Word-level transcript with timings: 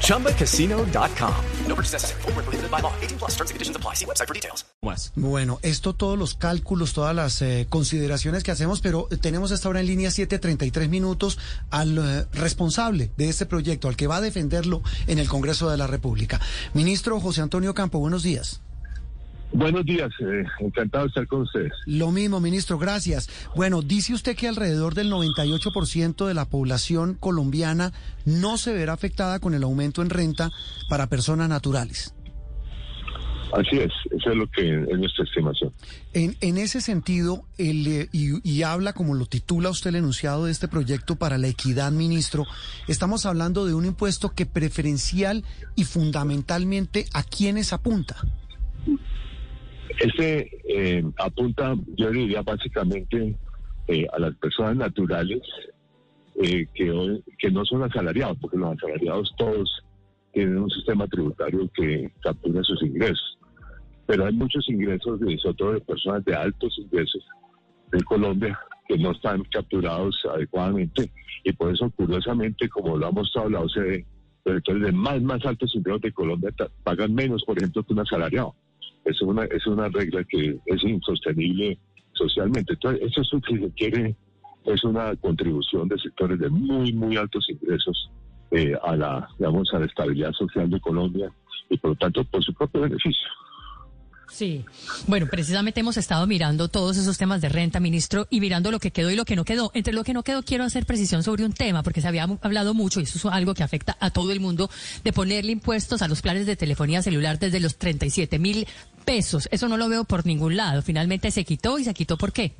ChumbaCasino.com. 0.00 1.34
No 1.68 1.74
purchase 1.74 1.92
necessary. 1.92 2.22
Full 2.22 2.32
prohibited 2.32 2.70
by 2.70 2.80
law. 2.80 2.92
18 3.02 3.18
plus 3.18 3.32
terms 3.32 3.50
and 3.50 3.56
conditions 3.56 3.76
apply. 3.76 3.94
See 3.94 4.06
website 4.06 4.28
for 4.28 4.34
details. 4.34 4.64
Bueno, 5.16 5.58
esto 5.62 5.94
todos 5.94 6.18
los 6.18 6.34
cálculos, 6.34 6.92
todas 6.92 7.14
las 7.14 7.40
eh, 7.40 7.66
consideraciones 7.68 8.42
que 8.42 8.50
hacemos, 8.50 8.80
pero 8.80 9.08
tenemos 9.20 9.50
hasta 9.52 9.68
ahora 9.68 9.80
en 9.80 9.86
línea 9.86 10.10
7:33 10.10 10.88
minutos 10.88 11.38
al 11.70 11.96
eh, 11.98 12.26
responsable 12.32 13.10
de 13.16 13.28
este 13.28 13.46
proyecto, 13.46 13.88
al 13.88 13.96
que 13.96 14.06
va 14.06 14.16
a 14.16 14.20
defenderlo 14.20 14.82
en 15.06 15.18
el 15.18 15.28
Congreso 15.28 15.70
de 15.70 15.78
la 15.78 15.86
República. 15.86 16.40
Ministro 16.74 17.18
José 17.20 17.40
Antonio 17.40 17.74
Campo, 17.74 17.98
buenos 17.98 18.22
días. 18.22 18.60
Buenos 19.54 19.86
días, 19.86 20.10
eh, 20.18 20.44
encantado 20.58 21.04
de 21.04 21.08
estar 21.10 21.28
con 21.28 21.42
ustedes. 21.42 21.72
Lo 21.86 22.10
mismo, 22.10 22.40
ministro, 22.40 22.76
gracias. 22.76 23.30
Bueno, 23.54 23.82
dice 23.82 24.12
usted 24.12 24.34
que 24.34 24.48
alrededor 24.48 24.94
del 24.94 25.12
98% 25.12 26.26
de 26.26 26.34
la 26.34 26.46
población 26.46 27.14
colombiana 27.14 27.92
no 28.24 28.58
se 28.58 28.72
verá 28.72 28.94
afectada 28.94 29.38
con 29.38 29.54
el 29.54 29.62
aumento 29.62 30.02
en 30.02 30.10
renta 30.10 30.50
para 30.88 31.06
personas 31.06 31.48
naturales. 31.48 32.16
Así 33.52 33.78
es, 33.78 33.92
eso 34.10 34.30
es 34.30 34.36
lo 34.36 34.48
que 34.48 34.82
es 34.90 34.98
nuestra 34.98 35.22
estimación. 35.22 35.72
En, 36.14 36.36
en 36.40 36.58
ese 36.58 36.80
sentido, 36.80 37.44
el, 37.56 37.86
eh, 37.86 38.08
y, 38.10 38.40
y, 38.42 38.64
habla 38.64 38.92
como 38.92 39.14
lo 39.14 39.26
titula 39.26 39.70
usted 39.70 39.90
el 39.90 39.96
enunciado 39.96 40.46
de 40.46 40.50
este 40.50 40.66
proyecto 40.66 41.14
para 41.14 41.38
la 41.38 41.46
equidad, 41.46 41.92
ministro, 41.92 42.44
estamos 42.88 43.24
hablando 43.24 43.64
de 43.66 43.74
un 43.74 43.84
impuesto 43.84 44.30
que 44.30 44.46
preferencial 44.46 45.44
y 45.76 45.84
fundamentalmente 45.84 47.06
a 47.12 47.22
quienes 47.22 47.72
apunta. 47.72 48.16
Este 50.00 50.50
eh, 50.68 51.04
apunta, 51.18 51.74
yo 51.96 52.10
diría 52.10 52.42
básicamente 52.42 53.36
eh, 53.86 54.06
a 54.12 54.18
las 54.18 54.34
personas 54.36 54.76
naturales 54.76 55.40
eh, 56.42 56.66
que, 56.74 57.20
que 57.38 57.50
no 57.50 57.64
son 57.64 57.82
asalariados, 57.82 58.38
porque 58.40 58.56
los 58.56 58.76
asalariados 58.76 59.32
todos 59.36 59.84
tienen 60.32 60.58
un 60.58 60.70
sistema 60.70 61.06
tributario 61.06 61.70
que 61.74 62.10
captura 62.22 62.62
sus 62.62 62.82
ingresos. 62.82 63.38
Pero 64.06 64.26
hay 64.26 64.32
muchos 64.32 64.68
ingresos, 64.68 65.20
de, 65.20 65.38
sobre 65.38 65.54
todo 65.56 65.72
de 65.72 65.80
personas 65.80 66.24
de 66.24 66.34
altos 66.34 66.76
ingresos 66.78 67.24
en 67.92 68.00
Colombia, 68.00 68.58
que 68.88 68.98
no 68.98 69.12
están 69.12 69.44
capturados 69.44 70.20
adecuadamente. 70.30 71.10
Y 71.44 71.52
por 71.52 71.72
eso, 71.72 71.90
curiosamente, 71.90 72.68
como 72.68 72.96
lo 72.96 73.06
ha 73.06 73.10
mostrado 73.12 73.48
la 73.48 73.60
OCDE, 73.60 74.04
los 74.44 74.56
sectores 74.56 74.82
de 74.82 74.92
más, 74.92 75.22
más 75.22 75.44
altos 75.46 75.74
ingresos 75.74 76.02
de 76.02 76.12
Colombia 76.12 76.50
pagan 76.82 77.14
menos, 77.14 77.44
por 77.44 77.56
ejemplo, 77.56 77.82
que 77.82 77.92
un 77.92 78.00
asalariado 78.00 78.54
es 79.04 79.20
una, 79.22 79.44
es 79.44 79.66
una 79.66 79.88
regla 79.88 80.24
que 80.24 80.58
es 80.66 80.82
insostenible 80.82 81.78
socialmente. 82.12 82.74
Entonces, 82.74 83.02
eso 83.02 83.20
es 83.20 83.32
lo 83.32 83.40
que 83.40 83.58
se 83.58 83.70
quiere, 83.72 84.16
es 84.64 84.84
una 84.84 85.14
contribución 85.16 85.88
de 85.88 85.98
sectores 85.98 86.38
de 86.38 86.48
muy, 86.48 86.92
muy 86.92 87.16
altos 87.16 87.46
ingresos 87.48 88.10
eh, 88.50 88.74
a 88.82 88.96
la, 88.96 89.28
digamos, 89.38 89.72
a 89.74 89.80
la 89.80 89.86
estabilidad 89.86 90.32
social 90.32 90.70
de 90.70 90.80
Colombia 90.80 91.30
y 91.68 91.76
por 91.78 91.90
lo 91.90 91.96
tanto 91.96 92.24
por 92.24 92.42
su 92.42 92.52
propio 92.54 92.82
beneficio. 92.82 93.28
Sí, 94.30 94.64
bueno, 95.06 95.26
precisamente 95.26 95.80
hemos 95.80 95.96
estado 95.96 96.26
mirando 96.26 96.68
todos 96.68 96.96
esos 96.96 97.18
temas 97.18 97.40
de 97.40 97.48
renta, 97.48 97.78
ministro, 97.78 98.26
y 98.30 98.40
mirando 98.40 98.70
lo 98.70 98.80
que 98.80 98.90
quedó 98.90 99.10
y 99.10 99.16
lo 99.16 99.24
que 99.24 99.36
no 99.36 99.44
quedó. 99.44 99.70
Entre 99.74 99.92
lo 99.92 100.02
que 100.02 100.12
no 100.12 100.22
quedó 100.22 100.42
quiero 100.42 100.64
hacer 100.64 100.86
precisión 100.86 101.22
sobre 101.22 101.44
un 101.44 101.52
tema, 101.52 101.82
porque 101.82 102.00
se 102.00 102.08
había 102.08 102.24
hablado 102.42 102.74
mucho, 102.74 103.00
y 103.00 103.04
eso 103.04 103.18
es 103.18 103.34
algo 103.34 103.54
que 103.54 103.62
afecta 103.62 103.96
a 104.00 104.10
todo 104.10 104.32
el 104.32 104.40
mundo, 104.40 104.70
de 105.04 105.12
ponerle 105.12 105.52
impuestos 105.52 106.02
a 106.02 106.08
los 106.08 106.22
planes 106.22 106.46
de 106.46 106.56
telefonía 106.56 107.02
celular 107.02 107.38
desde 107.38 107.60
los 107.60 107.76
37 107.76 108.38
mil 108.38 108.66
pesos. 109.04 109.48
Eso 109.52 109.68
no 109.68 109.76
lo 109.76 109.88
veo 109.88 110.04
por 110.04 110.26
ningún 110.26 110.56
lado. 110.56 110.82
Finalmente 110.82 111.30
se 111.30 111.44
quitó 111.44 111.78
y 111.78 111.84
se 111.84 111.94
quitó 111.94 112.16
por 112.16 112.32
qué. 112.32 112.54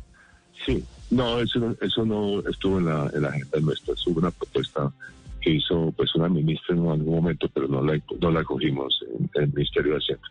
Sí, 0.65 0.85
no, 1.11 1.41
eso 1.41 2.05
no, 2.05 2.41
estuvo 2.49 2.79
en 2.79 2.87
la, 2.87 3.11
en 3.15 3.23
la 3.23 3.29
agenda 3.29 3.61
nuestra. 3.61 3.95
Hubo 4.07 4.21
una 4.21 4.31
propuesta 4.31 4.93
que 5.41 5.51
hizo 5.51 5.93
pues 5.97 6.15
una 6.15 6.29
ministra 6.29 6.75
en 6.75 6.89
algún 6.89 7.15
momento, 7.17 7.49
pero 7.53 7.69
no 7.69 7.83
la, 7.83 8.01
no 8.21 8.31
la 8.31 8.43
cogimos 8.45 8.99
en 9.19 9.31
el 9.35 9.53
Ministerio 9.53 9.93
de 9.93 9.99
Hacienda. 9.99 10.29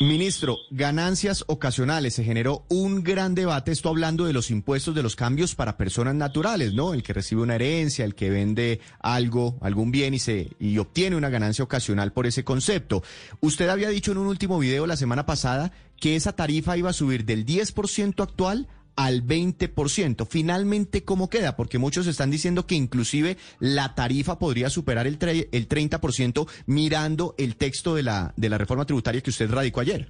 Ministro, 0.00 0.58
ganancias 0.70 1.44
ocasionales. 1.46 2.14
Se 2.14 2.22
generó 2.22 2.66
un 2.68 3.02
gran 3.02 3.34
debate, 3.34 3.72
esto 3.72 3.88
hablando 3.88 4.26
de 4.26 4.34
los 4.34 4.50
impuestos 4.50 4.94
de 4.94 5.02
los 5.02 5.16
cambios 5.16 5.54
para 5.54 5.78
personas 5.78 6.14
naturales, 6.14 6.74
¿no? 6.74 6.92
El 6.92 7.02
que 7.02 7.14
recibe 7.14 7.40
una 7.40 7.54
herencia, 7.54 8.04
el 8.04 8.14
que 8.14 8.28
vende 8.28 8.80
algo, 9.00 9.56
algún 9.62 9.90
bien 9.90 10.12
y 10.12 10.18
se 10.18 10.50
y 10.60 10.76
obtiene 10.76 11.16
una 11.16 11.30
ganancia 11.30 11.64
ocasional 11.64 12.12
por 12.12 12.26
ese 12.26 12.44
concepto. 12.44 13.02
Usted 13.40 13.70
había 13.70 13.88
dicho 13.88 14.12
en 14.12 14.18
un 14.18 14.26
último 14.26 14.58
video 14.58 14.86
la 14.86 14.98
semana 14.98 15.24
pasada 15.24 15.72
que 15.98 16.14
esa 16.14 16.34
tarifa 16.34 16.76
iba 16.76 16.90
a 16.90 16.92
subir 16.92 17.24
del 17.24 17.46
10% 17.46 18.22
actual 18.22 18.68
al 18.96 19.22
20%. 19.22 20.26
Finalmente, 20.26 21.04
¿cómo 21.04 21.30
queda? 21.30 21.56
Porque 21.56 21.78
muchos 21.78 22.06
están 22.06 22.30
diciendo 22.30 22.66
que 22.66 22.74
inclusive 22.74 23.36
la 23.60 23.94
tarifa 23.94 24.38
podría 24.38 24.70
superar 24.70 25.06
el, 25.06 25.18
el 25.20 25.68
30% 25.68 26.48
mirando 26.66 27.34
el 27.38 27.56
texto 27.56 27.94
de 27.94 28.02
la, 28.02 28.32
de 28.36 28.48
la 28.48 28.58
reforma 28.58 28.86
tributaria 28.86 29.20
que 29.20 29.30
usted 29.30 29.50
radicó 29.50 29.80
ayer. 29.80 30.08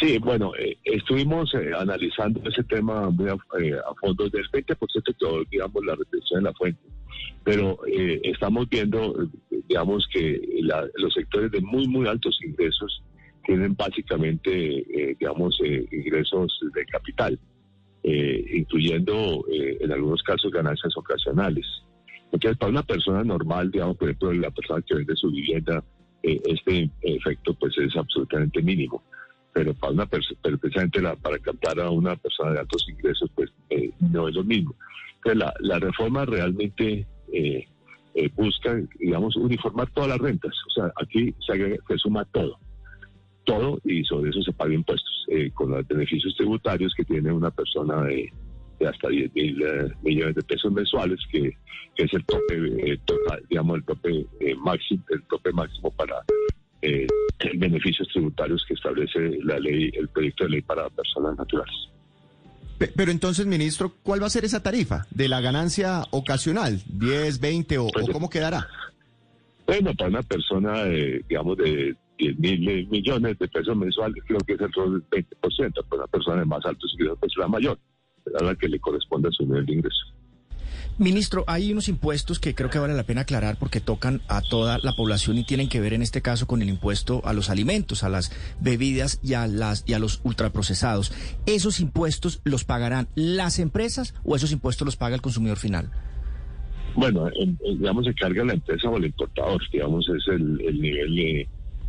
Sí, 0.00 0.18
bueno, 0.18 0.52
eh, 0.58 0.76
estuvimos 0.84 1.54
eh, 1.54 1.70
analizando 1.76 2.40
ese 2.48 2.64
tema 2.64 3.10
muy 3.10 3.28
a, 3.28 3.36
eh, 3.60 3.76
fondo 4.00 4.28
del 4.28 4.44
20% 4.50 5.44
que 5.44 5.46
digamos 5.50 5.84
la 5.84 5.94
retención 5.94 6.42
de 6.42 6.50
la 6.50 6.52
fuente, 6.54 6.80
pero 7.44 7.78
eh, 7.86 8.20
estamos 8.24 8.68
viendo, 8.68 9.28
digamos 9.68 10.06
que 10.12 10.40
la, 10.62 10.84
los 10.96 11.14
sectores 11.14 11.52
de 11.52 11.60
muy 11.60 11.86
muy 11.86 12.08
altos 12.08 12.38
ingresos 12.44 13.02
tienen 13.46 13.74
básicamente, 13.76 14.84
digamos, 15.18 15.58
ingresos 15.90 16.60
de 16.74 16.84
capital 16.84 17.38
eh, 18.10 18.42
incluyendo 18.54 19.44
eh, 19.52 19.76
en 19.80 19.92
algunos 19.92 20.22
casos 20.22 20.50
ganancias 20.50 20.96
ocasionales. 20.96 21.66
Entonces, 22.32 22.56
para 22.56 22.70
una 22.70 22.82
persona 22.82 23.22
normal, 23.22 23.70
digamos, 23.70 23.98
por 23.98 24.08
ejemplo, 24.08 24.32
la 24.32 24.50
persona 24.50 24.82
que 24.86 24.94
vende 24.94 25.14
su 25.14 25.30
vivienda, 25.30 25.84
eh, 26.22 26.40
este 26.46 26.90
efecto 27.02 27.52
pues 27.52 27.76
es 27.76 27.94
absolutamente 27.96 28.62
mínimo. 28.62 29.02
Pero 29.52 29.74
para 29.74 29.92
una 29.92 30.06
persona, 30.06 30.38
precisamente 30.42 31.02
la, 31.02 31.16
para 31.16 31.38
captar 31.38 31.80
a 31.80 31.90
una 31.90 32.16
persona 32.16 32.52
de 32.52 32.60
altos 32.60 32.86
ingresos, 32.88 33.30
pues 33.34 33.50
eh, 33.68 33.90
no 34.00 34.26
es 34.28 34.34
lo 34.34 34.44
mismo. 34.44 34.74
Entonces, 35.16 35.52
la, 35.60 35.78
reforma 35.78 36.24
realmente 36.24 37.06
eh, 37.30 37.66
busca, 38.34 38.80
digamos, 38.98 39.36
uniformar 39.36 39.90
todas 39.90 40.08
las 40.08 40.18
rentas. 40.18 40.54
O 40.66 40.70
sea, 40.70 40.92
aquí 40.96 41.34
se 41.46 41.98
suma 41.98 42.24
todo 42.26 42.58
todo 43.48 43.80
y 43.82 44.04
sobre 44.04 44.28
eso 44.28 44.42
se 44.42 44.52
paga 44.52 44.74
impuestos, 44.74 45.24
eh, 45.28 45.50
con 45.54 45.70
los 45.70 45.88
beneficios 45.88 46.36
tributarios 46.36 46.92
que 46.94 47.04
tiene 47.04 47.32
una 47.32 47.50
persona 47.50 48.02
de, 48.02 48.30
hasta 48.86 49.08
10 49.08 49.34
mil 49.34 49.62
eh, 49.62 49.90
millones 50.02 50.34
de 50.34 50.42
pesos 50.42 50.70
mensuales, 50.70 51.18
que, 51.32 51.56
que 51.96 52.04
es 52.04 52.12
el 52.12 52.24
tope 52.26 52.54
eh, 52.54 52.98
total, 53.06 53.42
digamos, 53.48 53.78
el 53.78 53.84
tope 53.84 54.26
máximo, 54.58 55.02
el 55.08 55.22
tope 55.22 55.50
máximo 55.52 55.90
para 55.92 56.22
beneficios 57.54 58.06
tributarios 58.08 58.64
que 58.68 58.74
establece 58.74 59.18
la 59.42 59.58
ley, 59.58 59.90
el 59.94 60.08
proyecto 60.08 60.44
de 60.44 60.50
ley 60.50 60.62
para 60.62 60.88
personas 60.90 61.36
naturales. 61.36 61.74
Pero 62.94 63.10
entonces, 63.10 63.46
ministro, 63.46 63.94
¿cuál 64.02 64.22
va 64.22 64.26
a 64.26 64.30
ser 64.30 64.44
esa 64.44 64.62
tarifa 64.62 65.06
de 65.10 65.28
la 65.28 65.40
ganancia 65.40 66.04
ocasional? 66.10 66.80
¿10, 66.96 67.40
20 67.40 67.78
o, 67.78 67.88
Pues, 67.92 68.08
o 68.08 68.12
cómo 68.12 68.30
quedará? 68.30 68.68
Bueno, 69.66 69.92
para 69.94 70.10
una 70.10 70.22
persona, 70.22 70.84
digamos, 70.84 71.56
de 71.56 71.96
10 72.18 72.38
mil 72.38 72.88
millones 72.88 73.38
de 73.38 73.48
pesos 73.48 73.76
mensuales, 73.76 74.22
creo 74.26 74.40
que 74.40 74.54
es 74.54 74.60
el 74.60 74.72
rol 74.72 75.04
del 75.10 75.26
20%, 75.26 75.84
para 75.88 76.02
una 76.02 76.06
persona 76.08 76.40
de 76.40 76.46
más 76.46 76.64
altos 76.66 76.92
ingresos, 76.94 77.18
pues 77.20 77.32
la 77.36 77.48
mayor, 77.48 77.78
a 78.38 78.44
la 78.44 78.54
que 78.54 78.68
le 78.68 78.78
corresponde 78.80 79.28
a 79.28 79.32
su 79.32 79.44
nivel 79.44 79.66
de 79.66 79.74
ingreso. 79.74 80.04
Ministro, 80.98 81.44
hay 81.46 81.70
unos 81.70 81.88
impuestos 81.88 82.40
que 82.40 82.56
creo 82.56 82.70
que 82.70 82.80
vale 82.80 82.92
la 82.92 83.04
pena 83.04 83.20
aclarar 83.20 83.56
porque 83.56 83.80
tocan 83.80 84.20
a 84.26 84.42
toda 84.42 84.78
la 84.82 84.94
población 84.94 85.38
y 85.38 85.44
tienen 85.44 85.68
que 85.68 85.80
ver 85.80 85.92
en 85.92 86.02
este 86.02 86.22
caso 86.22 86.48
con 86.48 86.60
el 86.60 86.68
impuesto 86.68 87.22
a 87.24 87.32
los 87.32 87.50
alimentos, 87.50 88.02
a 88.02 88.08
las 88.08 88.32
bebidas 88.60 89.20
y 89.22 89.34
a 89.34 89.46
las 89.46 89.84
y 89.86 89.92
a 89.92 90.00
los 90.00 90.20
ultraprocesados. 90.24 91.12
¿Esos 91.46 91.78
impuestos 91.78 92.40
los 92.42 92.64
pagarán 92.64 93.06
las 93.14 93.60
empresas 93.60 94.12
o 94.24 94.34
esos 94.34 94.50
impuestos 94.50 94.86
los 94.86 94.96
paga 94.96 95.14
el 95.14 95.22
consumidor 95.22 95.58
final? 95.58 95.88
Bueno, 96.96 97.28
en, 97.28 97.56
en, 97.64 97.78
digamos, 97.78 98.04
se 98.04 98.14
carga 98.14 98.44
la 98.44 98.54
empresa 98.54 98.88
o 98.88 98.96
el 98.96 99.04
importador, 99.04 99.62
digamos, 99.72 100.08
es 100.08 100.26
el, 100.26 100.60
el 100.60 100.80
nivel 100.80 101.14
de 101.14 101.48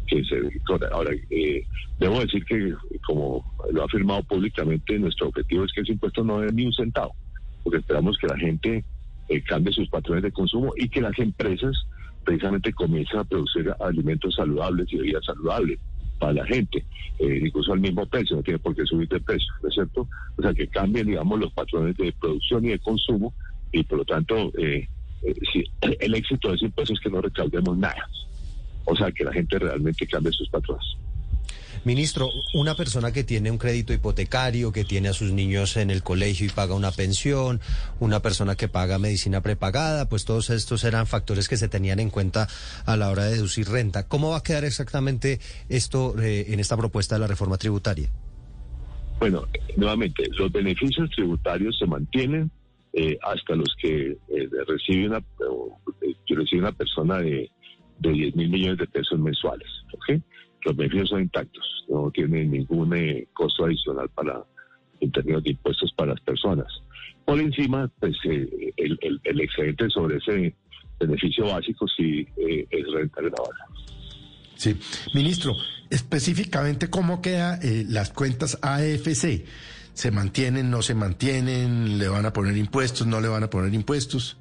que 0.09 0.23
se 0.23 0.37
ahora 0.91 1.11
eh, 1.29 1.63
debo 1.99 2.19
decir 2.19 2.43
que 2.45 2.73
como 3.05 3.43
lo 3.71 3.81
ha 3.81 3.85
afirmado 3.85 4.23
públicamente 4.23 4.97
nuestro 4.97 5.27
objetivo 5.27 5.65
es 5.65 5.71
que 5.73 5.81
ese 5.81 5.93
impuesto 5.93 6.23
no 6.23 6.39
dé 6.39 6.51
ni 6.51 6.65
un 6.65 6.73
centavo 6.73 7.13
porque 7.63 7.79
esperamos 7.79 8.17
que 8.17 8.27
la 8.27 8.37
gente 8.37 8.83
eh, 9.27 9.41
cambie 9.43 9.73
sus 9.73 9.89
patrones 9.89 10.23
de 10.23 10.31
consumo 10.31 10.73
y 10.75 10.89
que 10.89 11.01
las 11.01 11.17
empresas 11.19 11.75
precisamente 12.23 12.73
comiencen 12.73 13.19
a 13.19 13.23
producir 13.23 13.73
alimentos 13.79 14.35
saludables 14.35 14.91
y 14.91 14.97
bebidas 14.97 15.25
saludables 15.25 15.79
para 16.19 16.33
la 16.33 16.45
gente, 16.45 16.85
eh, 17.19 17.39
incluso 17.45 17.73
al 17.73 17.79
mismo 17.79 18.05
precio, 18.05 18.35
no 18.35 18.43
tiene 18.43 18.59
por 18.59 18.75
qué 18.75 18.85
subir 18.85 19.07
de 19.07 19.21
precio, 19.21 19.51
¿no 19.63 19.69
es 19.69 19.73
cierto? 19.73 20.07
O 20.37 20.41
sea, 20.41 20.53
que 20.53 20.67
cambien, 20.67 21.07
digamos, 21.07 21.39
los 21.39 21.53
patrones 21.53 21.95
de 21.97 22.11
producción 22.11 22.65
y 22.65 22.69
de 22.69 22.79
consumo 22.79 23.33
y 23.71 23.83
por 23.83 23.99
lo 23.99 24.05
tanto, 24.05 24.51
eh, 24.57 24.87
eh, 25.23 25.33
sí, 25.53 25.63
el 25.81 26.15
éxito 26.15 26.49
de 26.49 26.55
ese 26.55 26.65
impuesto 26.65 26.93
es 26.93 26.99
que 26.99 27.09
no 27.09 27.21
recaudemos 27.21 27.77
nada. 27.77 28.09
O 28.89 28.95
sea, 28.95 29.11
que 29.11 29.23
la 29.23 29.31
gente 29.31 29.59
realmente 29.59 30.07
cambie 30.07 30.31
sus 30.31 30.49
patrones. 30.49 30.85
Ministro, 31.85 32.29
una 32.53 32.75
persona 32.75 33.13
que 33.13 33.23
tiene 33.23 33.51
un 33.51 33.57
crédito 33.57 33.93
hipotecario, 33.93 34.73
que 34.73 34.83
tiene 34.83 35.07
a 35.07 35.13
sus 35.13 35.31
niños 35.31 35.77
en 35.77 35.89
el 35.89 36.03
colegio 36.03 36.45
y 36.45 36.49
paga 36.49 36.73
una 36.73 36.91
pensión, 36.91 37.61
una 38.01 38.21
persona 38.21 38.55
que 38.55 38.67
paga 38.67 38.99
medicina 38.99 39.41
prepagada, 39.41 40.09
pues 40.09 40.25
todos 40.25 40.49
estos 40.49 40.83
eran 40.83 41.07
factores 41.07 41.47
que 41.47 41.55
se 41.55 41.69
tenían 41.69 41.99
en 42.01 42.09
cuenta 42.09 42.47
a 42.85 42.97
la 42.97 43.09
hora 43.09 43.25
de 43.25 43.35
deducir 43.35 43.69
renta. 43.69 44.07
¿Cómo 44.07 44.31
va 44.31 44.37
a 44.37 44.43
quedar 44.43 44.65
exactamente 44.65 45.39
esto 45.69 46.19
eh, 46.21 46.47
en 46.49 46.59
esta 46.59 46.75
propuesta 46.75 47.15
de 47.15 47.19
la 47.19 47.27
reforma 47.27 47.57
tributaria? 47.57 48.09
Bueno, 49.19 49.47
nuevamente, 49.77 50.23
los 50.37 50.51
beneficios 50.51 51.09
tributarios 51.11 51.77
se 51.77 51.85
mantienen 51.85 52.51
eh, 52.91 53.17
hasta 53.21 53.55
los 53.55 53.75
que 53.79 54.17
eh, 54.29 54.49
recibe 54.67 55.07
una 55.07 55.19
eh, 55.19 56.15
recibe 56.27 56.61
una 56.61 56.71
persona 56.71 57.19
de, 57.19 57.51
de 57.99 58.09
10 58.11 58.35
mil 58.35 58.49
millones 58.49 58.77
de 58.79 58.87
pesos 58.87 59.19
mensuales. 59.19 59.67
¿ok? 59.93 60.21
Los 60.65 60.75
beneficios 60.75 61.09
son 61.09 61.21
intactos, 61.21 61.63
no 61.89 62.11
tienen 62.11 62.51
ningún 62.51 62.93
eh, 62.95 63.27
costo 63.33 63.65
adicional 63.65 64.09
para 64.09 64.43
en 65.01 65.11
términos 65.11 65.43
de 65.43 65.51
impuestos 65.51 65.93
para 65.93 66.11
las 66.11 66.21
personas. 66.21 66.67
Por 67.25 67.39
encima, 67.39 67.89
pues 67.99 68.15
eh, 68.25 68.73
el, 68.77 68.97
el- 69.01 69.21
el 69.23 69.41
excedente 69.41 69.89
sobre 69.89 70.17
ese 70.17 70.53
beneficio 70.99 71.45
básico 71.45 71.85
sí 71.95 72.27
eh, 72.37 72.67
es 72.69 72.85
renta 72.93 73.21
grabada. 73.21 73.65
Sí. 74.55 74.75
Ministro, 75.13 75.53
específicamente, 75.89 76.89
¿cómo 76.89 77.21
quedan 77.21 77.59
las 77.93 78.11
cuentas 78.11 78.59
AFC? 78.61 79.45
¿Se 79.93 80.11
mantienen, 80.11 80.69
no 80.69 80.81
se 80.81 80.95
mantienen? 80.95 81.97
¿Le 81.97 82.07
van 82.09 82.25
a 82.25 82.33
poner 82.33 82.57
impuestos, 82.57 83.07
no 83.07 83.21
le 83.21 83.27
van 83.29 83.43
a 83.43 83.49
poner 83.49 83.73
impuestos? 83.73 84.37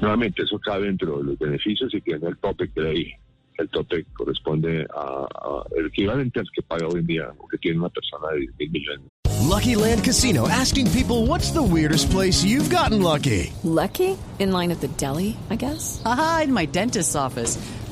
Nuevamente, 0.00 0.42
eso 0.42 0.58
cabe 0.58 0.86
dentro 0.86 1.18
de 1.18 1.24
los 1.24 1.38
beneficios 1.38 1.92
y 1.94 2.00
tiene 2.00 2.28
el 2.28 2.36
tope 2.38 2.70
que 2.70 2.86
ahí. 2.86 3.12
El 3.58 3.68
tope 3.70 4.04
corresponde 4.12 4.86
a, 4.94 5.24
a 5.24 5.64
el 5.76 5.86
equivalente 5.86 6.40
al 6.40 6.46
que 6.54 6.62
paga 6.62 6.86
hoy 6.86 7.00
en 7.00 7.06
día 7.06 7.32
o 7.38 7.48
que 7.48 7.56
tiene 7.58 7.78
una 7.78 7.88
persona 7.88 8.28
de 8.32 8.40
10 8.40 8.58
mil 8.58 8.70
millones. 8.70 9.06
Lucky 9.48 9.76
Land 9.76 10.04
Casino 10.04 10.48
asking 10.48 10.90
people 10.90 11.26
what's 11.26 11.50
the 11.52 11.62
weirdest 11.62 12.10
place 12.10 12.44
you've 12.44 12.68
gotten 12.68 13.00
lucky? 13.00 13.52
Lucky? 13.62 14.18
In 14.38 14.52
line 14.52 14.70
at 14.70 14.80
the 14.80 14.88
deli, 14.98 15.36
I 15.48 15.56
guess? 15.56 16.02
Aha, 16.04 16.42
in 16.44 16.52
my 16.52 16.66
dentist's 16.66 17.14
office. 17.14 17.56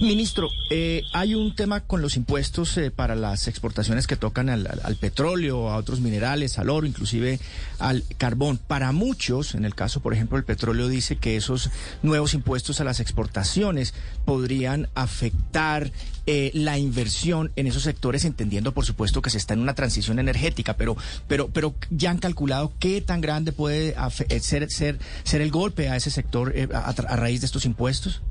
Ministro, 0.00 0.48
eh, 0.70 1.02
hay 1.12 1.34
un 1.34 1.54
tema 1.54 1.80
con 1.80 2.00
los 2.00 2.16
impuestos 2.16 2.74
eh, 2.78 2.90
para 2.90 3.14
las 3.14 3.48
exportaciones 3.48 4.06
que 4.06 4.16
tocan 4.16 4.48
al, 4.48 4.96
petróleo, 4.98 5.68
a 5.68 5.76
otros 5.76 6.00
minerales, 6.00 6.58
al 6.58 6.70
oro, 6.70 6.86
inclusive 6.86 7.38
al 7.78 8.02
carbón. 8.16 8.56
Para 8.56 8.92
muchos, 8.92 9.54
en 9.54 9.66
el 9.66 9.74
caso, 9.74 10.00
por 10.00 10.14
ejemplo, 10.14 10.38
el 10.38 10.44
petróleo 10.44 10.88
dice 10.88 11.16
que 11.16 11.36
esos 11.36 11.68
nuevos 12.02 12.32
impuestos 12.32 12.80
a 12.80 12.84
las 12.84 12.98
exportaciones 12.98 13.92
podrían 14.24 14.88
afectar 14.94 15.92
eh, 16.24 16.50
la 16.54 16.78
inversión 16.78 17.52
en 17.56 17.66
esos 17.66 17.82
sectores, 17.82 18.24
entendiendo, 18.24 18.72
por 18.72 18.86
supuesto, 18.86 19.20
que 19.20 19.28
se 19.28 19.36
está 19.36 19.52
en 19.52 19.60
una 19.60 19.74
transición 19.74 20.18
energética, 20.18 20.78
pero, 20.78 20.96
pero, 21.28 21.48
pero 21.48 21.74
ya 21.90 22.10
han 22.10 22.18
calculado 22.18 22.72
qué 22.78 23.02
tan 23.02 23.20
grande 23.20 23.52
puede 23.52 23.94
ser, 24.40 24.70
ser, 24.70 24.98
ser 25.24 25.42
el 25.42 25.50
golpe 25.50 25.90
a 25.90 25.96
ese 25.96 26.10
sector 26.10 26.52
eh, 26.56 26.68
a 26.72 26.92
raíz 27.16 27.40
de 27.40 27.46
estos 27.46 27.66
impuestos. 27.66 28.22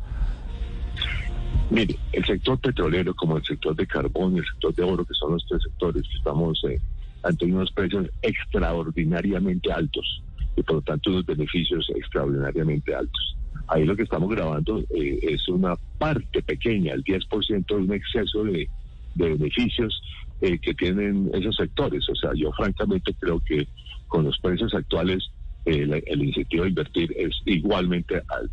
Mire, 1.69 1.99
el 2.13 2.25
sector 2.25 2.59
petrolero 2.59 3.13
como 3.13 3.37
el 3.37 3.43
sector 3.43 3.75
de 3.75 3.85
carbón 3.85 4.35
y 4.35 4.39
el 4.39 4.45
sector 4.45 4.73
de 4.75 4.83
oro, 4.83 5.05
que 5.05 5.13
son 5.13 5.33
los 5.33 5.45
tres 5.47 5.61
sectores 5.63 6.01
que 6.03 6.17
estamos 6.17 6.59
eh, 6.67 6.79
ante 7.23 7.45
unos 7.45 7.71
precios 7.71 8.07
extraordinariamente 8.21 9.71
altos 9.71 10.23
y 10.55 10.63
por 10.63 10.77
lo 10.77 10.81
tanto 10.81 11.11
unos 11.11 11.25
beneficios 11.25 11.87
extraordinariamente 11.95 12.95
altos. 12.95 13.35
Ahí 13.67 13.85
lo 13.85 13.95
que 13.95 14.03
estamos 14.03 14.29
grabando 14.29 14.79
eh, 14.95 15.19
es 15.21 15.47
una 15.47 15.75
parte 15.99 16.41
pequeña, 16.41 16.93
el 16.93 17.03
10% 17.03 17.65
de 17.67 17.75
un 17.75 17.93
exceso 17.93 18.43
de, 18.43 18.67
beneficios 19.15 20.01
eh, 20.41 20.57
que 20.59 20.73
tienen 20.73 21.29
esos 21.33 21.55
sectores. 21.55 22.07
O 22.09 22.15
sea, 22.15 22.31
yo 22.35 22.51
francamente 22.53 23.13
creo 23.19 23.41
que 23.45 23.67
con 24.07 24.23
los 24.23 24.39
precios 24.39 24.73
actuales 24.73 25.29
eh, 25.65 25.85
la- 25.85 25.97
el 25.97 26.23
incentivo 26.23 26.63
a 26.63 26.67
invertir 26.69 27.13
es 27.17 27.31
igualmente 27.45 28.15
al- 28.15 28.23
a- 28.29 28.49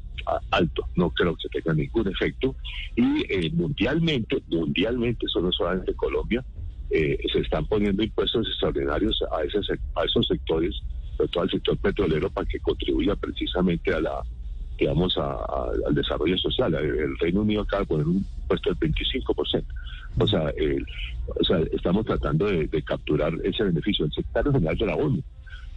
alto. 0.50 0.86
No 0.94 1.10
creo 1.10 1.36
que 1.36 1.48
tenga 1.60 1.74
ningún 1.74 2.08
efecto. 2.08 2.54
Y 2.94 3.24
eh, 3.32 3.50
mundialmente, 3.52 4.42
mundialmente, 4.48 5.26
solo 5.28 5.52
solamente 5.52 5.94
Colombia, 5.94 6.44
eh, 6.90 7.18
se 7.32 7.40
están 7.40 7.66
poniendo 7.66 8.02
impuestos 8.02 8.46
extraordinarios 8.48 9.22
a, 9.32 9.42
ese 9.42 9.58
a 9.94 10.04
esos 10.04 10.26
sectores, 10.26 10.74
sobre 11.16 11.28
todo 11.30 11.42
al 11.42 11.50
sector 11.50 11.76
petrolero, 11.78 12.30
para 12.30 12.46
que 12.46 12.60
contribuya 12.60 13.16
precisamente 13.16 13.92
a 13.92 14.00
la 14.00 14.22
digamos, 14.78 15.16
a- 15.16 15.70
al 15.86 15.94
desarrollo 15.94 16.36
social. 16.36 16.74
El, 16.74 17.16
Reino 17.18 17.40
Unido 17.40 17.62
acaba 17.62 17.80
de 17.80 17.86
poner 17.86 18.06
un 18.06 18.16
impuesto 18.42 18.74
del 18.74 18.78
25%. 18.92 19.64
O 20.18 20.26
sea, 20.26 20.52
o 21.40 21.44
sea 21.44 21.58
estamos 21.72 22.04
tratando 22.04 22.46
de, 22.46 22.66
de 22.66 22.82
capturar 22.82 23.32
ese 23.42 23.64
beneficio. 23.64 24.04
El 24.04 24.12
secretario 24.12 24.52
general 24.52 24.76
de 24.76 24.86
la 24.86 24.96
ONU 24.96 25.22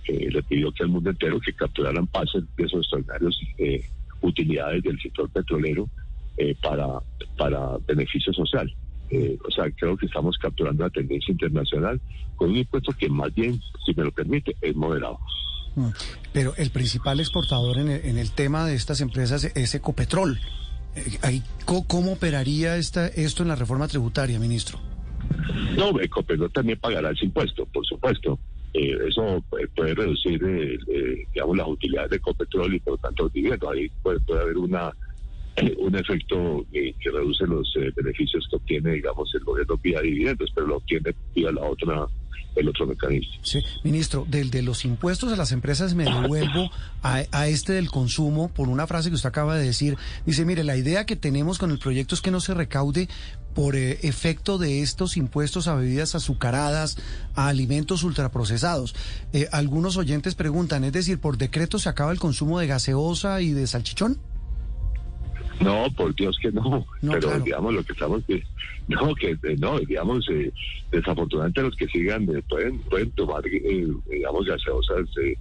eh, 0.07 0.29
le 0.31 0.43
pidió 0.43 0.71
que 0.71 0.83
al 0.83 0.89
mundo 0.89 1.09
entero 1.09 1.39
que 1.39 1.53
capturaran 1.53 2.07
pases 2.07 2.43
de 2.57 2.63
esos 2.63 2.81
extraordinarios 2.81 3.39
eh, 3.57 3.83
utilidades 4.21 4.83
del 4.83 4.99
sector 4.99 5.29
petrolero 5.29 5.89
eh, 6.37 6.55
para, 6.61 6.99
para 7.37 7.77
beneficio 7.87 8.33
social. 8.33 8.73
Eh, 9.09 9.37
o 9.45 9.51
sea, 9.51 9.71
creo 9.71 9.97
que 9.97 10.05
estamos 10.05 10.37
capturando 10.37 10.83
la 10.83 10.89
tendencia 10.89 11.31
internacional 11.31 11.99
con 12.35 12.51
un 12.51 12.57
impuesto 12.57 12.91
que 12.93 13.09
más 13.09 13.33
bien, 13.33 13.59
si 13.85 13.93
me 13.95 14.03
lo 14.03 14.11
permite, 14.11 14.55
es 14.61 14.75
moderado. 14.75 15.19
Mm. 15.75 15.89
Pero 16.31 16.53
el 16.57 16.69
principal 16.69 17.19
exportador 17.19 17.79
en 17.79 17.89
el, 17.89 18.05
en 18.05 18.17
el 18.17 18.31
tema 18.31 18.65
de 18.65 18.75
estas 18.75 19.01
empresas 19.01 19.43
es 19.43 19.75
Ecopetrol. 19.75 20.39
Eh, 20.95 21.17
ahí, 21.23 21.43
¿cómo, 21.65 21.87
cómo 21.87 22.13
operaría 22.13 22.77
esta, 22.77 23.07
esto 23.07 23.43
en 23.43 23.49
la 23.49 23.55
reforma 23.55 23.87
tributaria, 23.87 24.39
ministro? 24.39 24.79
No, 25.75 25.99
Ecopetrol 25.99 26.51
también 26.51 26.79
pagará 26.79 27.11
ese 27.11 27.25
impuesto, 27.25 27.65
por 27.65 27.85
supuesto. 27.85 28.39
Eh, 28.73 28.97
eso 29.07 29.37
eh, 29.59 29.67
puede 29.75 29.95
reducir, 29.95 30.43
eh, 30.43 30.77
eh, 30.87 31.25
digamos, 31.33 31.57
las 31.57 31.67
utilidades 31.67 32.11
de 32.11 32.17
Ecopetrol 32.17 32.73
y 32.75 32.79
por 32.79 32.99
tanto 32.99 33.23
los 33.23 33.33
dividendos. 33.33 33.69
Ahí 33.71 33.89
puede, 34.03 34.19
puede 34.19 34.41
haber 34.41 34.57
una 34.57 34.91
un 35.77 35.93
efecto 35.93 36.65
eh, 36.71 36.93
que 37.01 37.11
reduce 37.11 37.45
los 37.45 37.67
eh, 37.75 37.91
beneficios 37.95 38.47
que 38.49 38.55
obtiene, 38.55 38.93
digamos, 38.93 39.29
el 39.35 39.43
gobierno 39.43 39.77
vía 39.77 39.99
dividendos, 39.99 40.49
pero 40.55 40.67
lo 40.67 40.77
obtiene 40.77 41.13
vía 41.35 41.51
la 41.51 41.61
otra, 41.61 42.07
el 42.55 42.69
otro 42.69 42.87
mecanismo. 42.87 43.33
Sí, 43.41 43.59
ministro, 43.83 44.25
del 44.25 44.51
de 44.51 44.61
los 44.61 44.85
impuestos 44.85 45.33
a 45.33 45.35
las 45.35 45.51
empresas 45.51 45.95
me 45.95 46.05
devuelvo 46.05 46.69
a, 47.03 47.23
a 47.31 47.47
este 47.49 47.73
del 47.73 47.89
consumo 47.89 48.49
por 48.53 48.69
una 48.69 48.87
frase 48.87 49.09
que 49.09 49.15
usted 49.15 49.29
acaba 49.29 49.57
de 49.57 49.65
decir. 49.65 49.97
Dice, 50.25 50.45
mire, 50.45 50.63
la 50.63 50.77
idea 50.77 51.05
que 51.05 51.17
tenemos 51.17 51.57
con 51.57 51.71
el 51.71 51.79
proyecto 51.79 52.15
es 52.15 52.21
que 52.21 52.31
no 52.31 52.39
se 52.39 52.53
recaude 52.53 53.09
por 53.53 53.75
eh, 53.75 53.99
efecto 54.03 54.57
de 54.57 54.81
estos 54.81 55.17
impuestos 55.17 55.67
a 55.67 55.75
bebidas 55.75 56.15
azucaradas, 56.15 56.97
a 57.35 57.47
alimentos 57.47 58.03
ultraprocesados. 58.03 58.95
Eh, 59.33 59.47
algunos 59.51 59.97
oyentes 59.97 60.35
preguntan, 60.35 60.83
es 60.83 60.93
decir, 60.93 61.19
¿por 61.19 61.37
decreto 61.37 61.79
se 61.79 61.89
acaba 61.89 62.11
el 62.11 62.19
consumo 62.19 62.59
de 62.59 62.67
gaseosa 62.67 63.41
y 63.41 63.51
de 63.51 63.67
salchichón? 63.67 64.19
No, 65.61 65.87
por 65.95 66.15
Dios 66.15 66.37
que 66.41 66.51
no. 66.51 66.85
No, 67.01 67.11
Pero 67.11 67.27
claro. 67.29 67.43
digamos 67.43 67.73
lo 67.73 67.83
que 67.83 67.93
estamos 67.93 68.23
que 68.25 68.43
no 68.87 69.13
que 69.15 69.31
eh, 69.31 69.55
no 69.59 69.79
digamos 69.79 70.25
eh, 70.31 70.51
desafortunadamente 70.91 71.61
los 71.61 71.75
que 71.75 71.87
sigan 71.87 72.23
eh, 72.35 72.41
pueden 72.49 72.79
pueden 72.89 73.11
tomar 73.11 73.45
eh, 73.45 73.87
digamos 74.09 74.45
gaseosas 74.45 75.05
eh, 75.21 75.35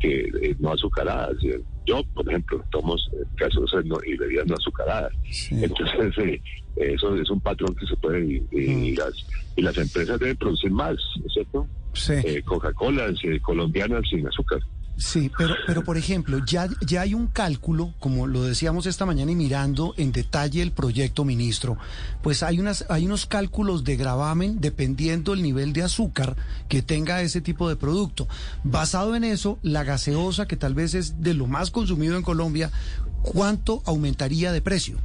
que 0.00 0.20
eh, 0.42 0.56
no 0.58 0.72
azucaradas. 0.72 1.36
Eh, 1.44 1.60
Yo 1.86 2.02
por 2.14 2.28
ejemplo 2.28 2.64
tomo 2.70 2.94
eh, 2.96 3.24
gaseosas 3.36 3.84
no- 3.84 3.98
y 4.06 4.16
bebidas 4.16 4.46
no 4.46 4.54
azucaradas. 4.54 5.12
Entonces 5.50 6.18
eh, 6.18 6.40
eso 6.76 7.14
es 7.16 7.28
un 7.30 7.40
patrón 7.40 7.74
que 7.74 7.86
se 7.86 7.96
puede 7.96 8.24
y, 8.24 8.42
y- 8.52 8.88
y 8.90 8.96
las 8.96 9.12
y 9.56 9.62
las 9.62 9.76
empresas 9.78 10.18
deben 10.18 10.36
producir 10.36 10.70
más, 10.70 10.96
¿no 11.20 11.26
es 11.26 11.32
¿cierto? 11.32 11.68
Sí. 11.92 12.12
Eh, 12.24 12.42
Coca-Cola 12.42 13.06
eh, 13.22 13.38
colombianas 13.40 14.02
sin 14.10 14.26
azúcar. 14.26 14.60
Sí, 14.96 15.30
pero, 15.36 15.54
pero 15.66 15.82
por 15.82 15.96
ejemplo, 15.96 16.38
ya, 16.46 16.68
ya 16.80 17.00
hay 17.00 17.14
un 17.14 17.26
cálculo, 17.26 17.94
como 17.98 18.28
lo 18.28 18.42
decíamos 18.44 18.86
esta 18.86 19.04
mañana 19.04 19.32
y 19.32 19.34
mirando 19.34 19.92
en 19.96 20.12
detalle 20.12 20.62
el 20.62 20.70
proyecto, 20.70 21.24
ministro, 21.24 21.76
pues 22.22 22.44
hay, 22.44 22.60
unas, 22.60 22.86
hay 22.88 23.06
unos 23.06 23.26
cálculos 23.26 23.82
de 23.82 23.96
gravamen 23.96 24.60
dependiendo 24.60 25.32
el 25.32 25.42
nivel 25.42 25.72
de 25.72 25.82
azúcar 25.82 26.36
que 26.68 26.80
tenga 26.80 27.22
ese 27.22 27.40
tipo 27.40 27.68
de 27.68 27.74
producto. 27.74 28.28
Basado 28.62 29.16
en 29.16 29.24
eso, 29.24 29.58
la 29.62 29.82
gaseosa, 29.82 30.46
que 30.46 30.56
tal 30.56 30.74
vez 30.74 30.94
es 30.94 31.20
de 31.20 31.34
lo 31.34 31.48
más 31.48 31.72
consumido 31.72 32.16
en 32.16 32.22
Colombia, 32.22 32.70
¿cuánto 33.22 33.82
aumentaría 33.86 34.52
de 34.52 34.62
precio? 34.62 34.98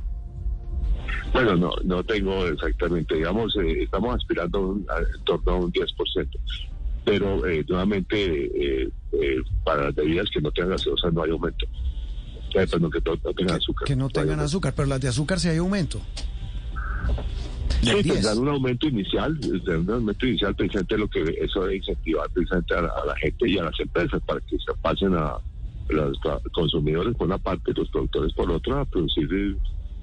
Bueno, 1.33 1.55
no, 1.55 1.71
no 1.83 2.03
tengo 2.03 2.45
exactamente, 2.45 3.15
digamos, 3.15 3.55
eh, 3.57 3.83
estamos 3.83 4.15
aspirando 4.15 4.79
a, 4.89 4.99
en 4.99 5.23
torno 5.25 5.51
a 5.51 5.55
un 5.55 5.71
10%, 5.71 6.27
pero 7.05 7.45
eh, 7.47 7.65
nuevamente 7.67 8.15
eh, 8.83 8.89
eh, 9.13 9.37
para 9.63 9.85
las 9.85 9.95
bebidas 9.95 10.29
que 10.31 10.41
no 10.41 10.51
tengan 10.51 10.71
gaseosa 10.71 11.09
no 11.11 11.23
hay 11.23 11.31
aumento. 11.31 11.65
Perdón, 12.53 12.91
que 12.91 12.99
no, 13.05 13.15
no 13.23 13.33
tengan 13.33 13.55
azúcar. 13.57 13.87
Que 13.87 13.95
no 13.95 14.09
tengan 14.09 14.39
azúcar, 14.39 14.73
pero 14.75 14.87
las 14.87 14.99
de 15.01 15.07
azúcar 15.07 15.39
sí 15.39 15.47
hay 15.49 15.57
aumento. 15.57 16.01
Sí, 17.81 17.85
Del 17.91 18.03
10. 18.03 18.15
tendrán 18.15 18.39
un 18.39 18.49
aumento 18.49 18.87
inicial, 18.87 19.39
un 19.67 19.89
aumento 19.91 20.25
inicial 20.25 20.55
precisamente 20.55 20.97
lo 20.97 21.07
que 21.07 21.21
eso 21.39 21.61
debe 21.61 21.77
incentivar 21.77 22.29
precisamente 22.31 22.73
a, 22.75 22.81
la- 22.81 22.89
a 22.89 23.05
la 23.05 23.15
gente 23.17 23.49
y 23.49 23.57
a 23.57 23.63
las 23.63 23.79
empresas 23.79 24.21
para 24.25 24.39
que 24.41 24.57
se 24.57 24.73
pasen 24.81 25.13
a 25.15 25.35
los 25.89 26.17
consumidores 26.51 27.15
por 27.15 27.27
una 27.27 27.37
parte 27.37 27.71
y 27.71 27.73
los 27.79 27.89
productores 27.89 28.33
por 28.33 28.51
otra 28.51 28.81
a 28.81 28.85
producir 28.85 29.57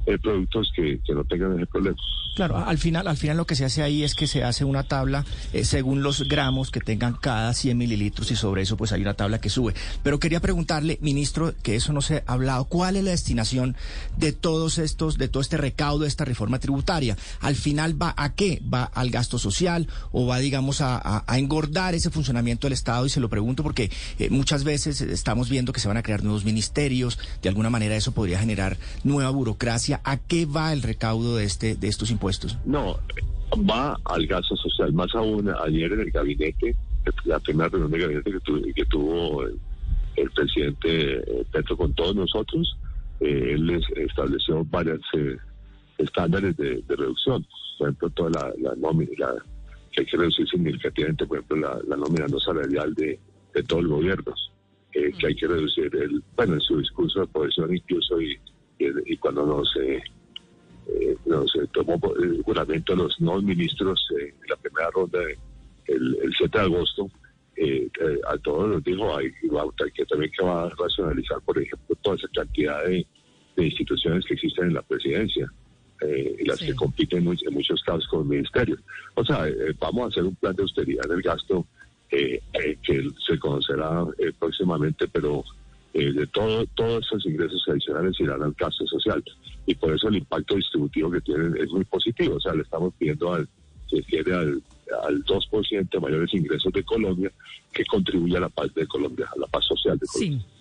eh, 0.06 0.18
productos 0.18 0.72
que, 0.74 1.00
que 1.04 1.14
no 1.14 1.24
tengan 1.24 1.56
ese 1.56 1.66
problema. 1.66 1.96
Claro, 2.34 2.58
al 2.58 2.76
final, 2.76 3.08
al 3.08 3.16
final 3.16 3.38
lo 3.38 3.46
que 3.46 3.54
se 3.54 3.64
hace 3.64 3.82
ahí 3.82 4.02
es 4.02 4.14
que 4.14 4.26
se 4.26 4.44
hace 4.44 4.64
una 4.64 4.82
tabla 4.82 5.24
eh, 5.54 5.64
según 5.64 6.02
los 6.02 6.28
gramos 6.28 6.70
que 6.70 6.80
tengan 6.80 7.14
cada 7.14 7.54
100 7.54 7.78
mililitros 7.78 8.30
y 8.30 8.36
sobre 8.36 8.60
eso 8.60 8.76
pues 8.76 8.92
hay 8.92 9.00
una 9.00 9.14
tabla 9.14 9.40
que 9.40 9.48
sube. 9.48 9.74
Pero 10.02 10.18
quería 10.18 10.40
preguntarle, 10.40 10.98
ministro, 11.00 11.54
que 11.62 11.76
eso 11.76 11.94
no 11.94 12.02
se 12.02 12.22
ha 12.26 12.32
hablado, 12.32 12.66
¿cuál 12.66 12.96
es 12.96 13.04
la 13.04 13.12
destinación 13.12 13.74
de 14.18 14.32
todos 14.32 14.76
estos, 14.76 15.16
de 15.16 15.28
todo 15.28 15.40
este 15.40 15.56
recaudo 15.56 16.00
de 16.00 16.08
esta 16.08 16.26
reforma 16.26 16.58
tributaria? 16.58 17.16
Al 17.40 17.54
final 17.56 18.00
va 18.00 18.14
a 18.18 18.34
qué? 18.34 18.60
¿Va 18.72 18.84
al 18.84 19.10
gasto 19.10 19.38
social 19.38 19.88
o 20.12 20.26
va, 20.26 20.38
digamos, 20.38 20.82
a 20.82 21.24
engordar 21.38 21.94
ese 21.94 22.10
funcionamiento 22.10 22.66
del 22.66 22.74
Estado? 22.74 23.06
Y 23.06 23.10
se 23.10 23.20
lo 23.20 23.28
pregunto 23.28 23.62
porque 23.62 23.90
eh, 24.18 24.30
muchas 24.30 24.64
veces 24.64 25.00
estamos 25.00 25.48
viendo 25.48 25.72
que 25.72 25.80
se 25.80 25.88
van 25.88 25.96
a 25.96 26.02
crear 26.02 26.22
nuevos 26.22 26.44
ministerios, 26.44 27.18
de 27.42 27.48
alguna 27.48 27.70
manera 27.70 27.96
eso 27.96 28.12
podría 28.12 28.38
generar 28.38 28.76
nueva 29.04 29.30
burocracia. 29.30 29.95
¿A 30.04 30.16
qué 30.18 30.46
va 30.46 30.72
el 30.72 30.82
recaudo 30.82 31.36
de 31.36 31.44
este, 31.44 31.74
de 31.76 31.88
estos 31.88 32.10
impuestos? 32.10 32.56
No, 32.64 32.98
va 33.68 33.98
al 34.04 34.26
gasto 34.26 34.56
social. 34.56 34.92
Más 34.92 35.14
aún, 35.14 35.50
ayer 35.64 35.92
en 35.92 36.00
el 36.00 36.10
gabinete, 36.10 36.74
la 37.24 37.38
primera 37.40 37.68
reunión 37.68 37.90
de 37.90 37.98
gabinete 37.98 38.32
que, 38.32 38.40
tu- 38.40 38.62
que 38.74 38.84
tuvo 38.86 39.42
el, 39.44 39.58
el 40.16 40.30
presidente 40.30 41.18
eh, 41.18 41.44
Petro 41.52 41.76
con 41.76 41.92
todos 41.94 42.16
nosotros, 42.16 42.76
eh, 43.20 43.52
él 43.54 43.66
les 43.66 43.82
estableció 43.96 44.64
varios 44.64 45.00
estándares 45.98 46.56
de, 46.56 46.82
de 46.86 46.96
reducción. 46.96 47.46
Por 47.78 47.88
ejemplo, 47.88 48.10
toda 48.10 48.30
la, 48.30 48.52
la 48.70 48.74
nómina, 48.76 49.10
la- 49.18 49.34
que 49.92 50.00
hay 50.02 50.06
que 50.06 50.16
reducir 50.16 50.46
significativamente, 50.48 51.26
por 51.26 51.38
ejemplo, 51.38 51.56
la, 51.58 51.78
la 51.88 51.96
nómina 51.96 52.26
no 52.28 52.38
salarial 52.38 52.92
de, 52.94 53.18
de 53.54 53.62
todo 53.62 53.80
el 53.80 53.88
gobierno, 53.88 54.34
eh, 54.92 55.12
que 55.18 55.26
hay 55.28 55.34
que 55.34 55.46
reducir 55.46 55.90
el, 55.96 56.22
bueno, 56.36 56.54
en 56.54 56.60
su 56.60 56.78
discurso 56.78 57.20
de 57.20 57.24
oposición 57.26 57.74
incluso 57.74 58.20
y, 58.20 58.38
y, 58.78 59.12
y 59.12 59.16
cuando 59.16 59.44
nos 59.46 59.74
eh, 59.76 60.02
nos 61.26 61.52
tomó 61.72 61.98
el 62.20 62.42
juramento 62.42 62.92
a 62.92 62.96
los 62.96 63.20
nuevos 63.20 63.42
ministros 63.42 64.08
eh, 64.20 64.32
en 64.42 64.48
la 64.50 64.56
primera 64.56 64.90
ronda 64.90 65.18
de- 65.20 65.38
el, 65.86 66.18
el 66.22 66.34
7 66.36 66.58
de 66.58 66.64
agosto, 66.64 67.08
eh, 67.56 67.88
eh, 68.00 68.20
a 68.28 68.36
todos 68.38 68.68
nos 68.68 68.84
dijo 68.84 69.16
hay, 69.16 69.30
que 69.94 70.04
también 70.06 70.32
que 70.36 70.44
va 70.44 70.64
a 70.64 70.68
racionalizar, 70.70 71.40
por 71.42 71.56
ejemplo, 71.62 71.96
toda 72.02 72.16
esa 72.16 72.28
cantidad 72.34 72.84
de, 72.84 73.06
de 73.56 73.64
instituciones 73.66 74.24
que 74.26 74.34
existen 74.34 74.66
en 74.66 74.74
la 74.74 74.82
presidencia. 74.82 75.50
eh, 76.02 76.36
y 76.40 76.44
las 76.44 76.58
que 76.58 76.74
compiten 76.74 77.24
muy- 77.24 77.38
en 77.46 77.54
muchos 77.54 77.82
casos 77.82 78.06
con 78.08 78.28
ministerios. 78.28 78.78
O 79.14 79.24
sea, 79.24 79.48
eh, 79.48 79.72
vamos 79.80 80.04
a 80.04 80.08
hacer 80.08 80.24
un 80.24 80.34
plan 80.34 80.54
de 80.54 80.62
austeridad 80.62 81.06
en 81.06 81.12
el 81.12 81.22
gasto 81.22 81.66
eh, 82.10 82.38
eh, 82.52 82.76
que 82.82 83.08
se 83.26 83.38
conocerá 83.38 84.04
eh, 84.18 84.30
próximamente, 84.38 85.08
pero 85.08 85.42
eh, 85.98 86.12
de 86.12 86.26
todo, 86.26 86.66
todos 86.74 87.06
esos 87.06 87.24
ingresos 87.24 87.64
adicionales 87.66 88.20
irán 88.20 88.42
al 88.42 88.52
gasto 88.52 88.86
social. 88.86 89.24
Y 89.64 89.74
por 89.74 89.94
eso 89.94 90.08
el 90.08 90.16
impacto 90.16 90.56
distributivo 90.56 91.10
que 91.10 91.22
tienen 91.22 91.56
es 91.56 91.70
muy 91.70 91.84
positivo. 91.84 92.36
O 92.36 92.40
sea, 92.40 92.52
le 92.52 92.64
estamos 92.64 92.92
pidiendo 92.98 93.32
al, 93.32 93.48
que 93.88 94.02
quiere 94.02 94.34
al, 94.34 94.62
al 95.04 95.24
2% 95.24 95.88
de 95.88 96.00
mayores 96.00 96.34
ingresos 96.34 96.70
de 96.74 96.82
Colombia 96.82 97.32
que 97.72 97.82
contribuya 97.86 98.36
a 98.36 98.42
la 98.42 98.48
paz 98.50 98.74
de 98.74 98.86
Colombia, 98.86 99.26
a 99.34 99.40
la 99.40 99.46
paz 99.46 99.64
social 99.64 99.98
de 99.98 100.06
Colombia. 100.06 100.38
Sí. 100.38 100.55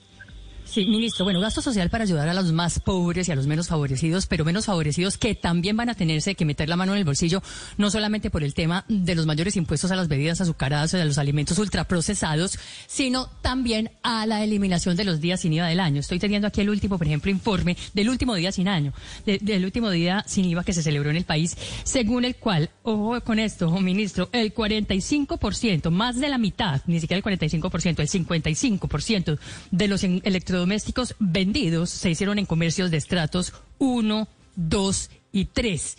Sí, 0.66 0.86
ministro. 0.88 1.24
Bueno, 1.26 1.40
gasto 1.40 1.62
social 1.62 1.90
para 1.90 2.04
ayudar 2.04 2.28
a 2.28 2.34
los 2.34 2.52
más 2.52 2.80
pobres 2.80 3.30
y 3.30 3.32
a 3.32 3.36
los 3.36 3.46
menos 3.48 3.68
favorecidos, 3.68 4.26
pero 4.26 4.44
menos 4.44 4.66
favorecidos 4.66 5.18
que 5.18 5.36
también 5.36 5.78
van 5.78 5.90
a 5.90 5.94
tenerse 5.94 6.36
que 6.36 6.44
meter 6.44 6.68
la 6.68 6.76
mano 6.76 6.94
en 6.94 6.98
el 6.98 7.06
bolsillo, 7.06 7.42
no 7.78 7.90
solamente 7.92 8.30
por 8.30 8.44
el 8.44 8.54
tema 8.56 8.84
de 8.90 9.14
los 9.16 9.26
mayores 9.26 9.56
impuestos 9.56 9.92
a 9.92 9.96
las 9.96 10.08
bebidas 10.08 10.42
azucaradas 10.42 10.94
o 10.94 10.98
a 10.98 11.06
los 11.06 11.18
alimentos 11.20 11.60
ultraprocesados, 11.60 12.58
sino 12.88 13.28
también 13.42 13.92
a 14.02 14.26
la 14.26 14.44
eliminación 14.44 14.98
de 14.98 15.04
los 15.06 15.22
días 15.22 15.42
sin 15.42 15.54
IVA 15.54 15.68
del 15.68 15.80
año. 15.80 16.00
Estoy 16.02 16.20
teniendo 16.20 16.48
aquí 16.48 16.62
el 16.62 16.70
último, 16.70 16.98
por 16.98 17.08
ejemplo, 17.08 17.30
informe 17.32 17.78
del 17.94 18.10
último 18.10 18.34
día 18.36 18.52
sin 18.52 18.68
año, 18.68 18.92
de- 19.26 19.38
del 19.42 19.64
último 19.66 19.90
día 19.92 20.24
sin 20.28 20.46
IVA 20.46 20.64
que 20.64 20.74
se 20.74 20.82
celebró 20.84 21.10
en 21.12 21.16
el 21.18 21.26
país, 21.26 21.56
según 21.84 22.26
el 22.26 22.36
cual, 22.36 22.72
ojo 22.84 23.22
con 23.22 23.38
esto, 23.40 23.70
ministro, 23.80 24.30
el 24.34 24.52
45%, 24.54 25.92
más 25.92 26.20
de 26.20 26.28
la 26.28 26.38
mitad, 26.40 26.82
ni 26.88 27.00
siquiera 27.00 27.18
el 27.18 27.24
45%, 27.24 28.02
el 28.02 28.10
55% 28.10 29.38
de 29.72 29.88
los 29.88 30.04
en- 30.04 30.22
electrodomésticos 30.56 31.16
vendidos 31.20 31.90
se 31.90 32.10
hicieron 32.10 32.40
en 32.40 32.46
comercios 32.46 32.90
de 32.90 32.98
estratos 32.98 33.54
1, 33.78 34.28
2 34.56 35.12
y 35.34 35.46
3. 35.46 35.98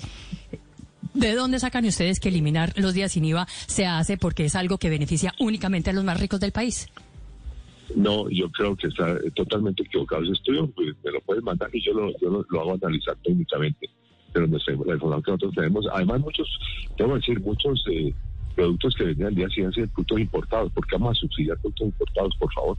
¿De 1.12 1.34
dónde 1.34 1.58
sacan 1.58 1.84
ustedes 1.84 2.20
que 2.20 2.30
eliminar 2.30 2.72
los 2.76 2.94
días 2.94 3.12
sin 3.12 3.24
IVA 3.26 3.46
se 3.66 3.84
hace 3.84 4.16
porque 4.16 4.46
es 4.46 4.56
algo 4.56 4.78
que 4.78 4.88
beneficia 4.88 5.34
únicamente 5.38 5.90
a 5.90 5.92
los 5.92 6.04
más 6.04 6.18
ricos 6.18 6.40
del 6.40 6.52
país? 6.52 6.88
No, 7.94 8.30
yo 8.30 8.50
creo 8.50 8.74
que 8.76 8.88
está 8.88 9.12
eh, 9.12 9.30
totalmente 9.34 9.82
equivocado 9.82 10.22
ese 10.22 10.32
estudio. 10.32 10.70
pues, 10.70 10.88
me 11.04 11.12
lo 11.12 11.20
pueden 11.20 11.44
mandar 11.44 11.68
y 11.72 11.82
yo 11.82 11.92
lo, 11.92 12.10
lo, 12.48 12.60
hago 12.60 12.78
analizar 12.82 13.16
técnicamente. 13.22 13.90
Pero 14.32 14.46
la 14.46 14.58
que 14.58 15.30
nosotros 15.30 15.54
tenemos, 15.54 15.86
además 15.92 16.20
muchos, 16.20 16.48
debo 16.98 17.14
decir, 17.14 17.40
muchos 17.40 17.84
eh, 17.90 18.12
productos 18.54 18.94
que 18.94 19.04
venían 19.04 19.28
al 19.28 19.34
día 19.34 19.48
siguiente 19.48 19.82
de 19.82 19.88
productos 19.88 20.18
importados. 20.18 20.72
¿Por 20.72 20.86
qué 20.86 20.96
vamos 20.96 21.16
a 21.16 21.20
subsidiar 21.20 21.58
productos 21.58 21.86
importados, 21.86 22.36
por 22.38 22.52
favor? 22.52 22.76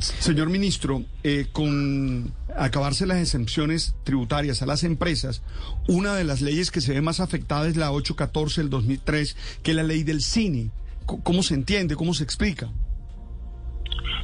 Señor 0.00 0.50
ministro, 0.50 1.04
eh, 1.22 1.46
con 1.52 2.32
acabarse 2.56 3.06
las 3.06 3.18
exenciones 3.18 3.94
tributarias 4.04 4.62
a 4.62 4.66
las 4.66 4.84
empresas, 4.84 5.42
una 5.88 6.14
de 6.14 6.24
las 6.24 6.40
leyes 6.40 6.70
que 6.70 6.80
se 6.80 6.92
ve 6.92 7.00
más 7.00 7.20
afectada 7.20 7.66
es 7.68 7.76
la 7.76 7.90
814 7.92 8.60
del 8.60 8.70
2003, 8.70 9.36
que 9.62 9.70
es 9.70 9.76
la 9.76 9.82
ley 9.82 10.02
del 10.02 10.22
cine. 10.22 10.70
¿Cómo 11.06 11.42
se 11.42 11.54
entiende? 11.54 11.96
¿Cómo 11.96 12.14
se 12.14 12.24
explica? 12.24 12.70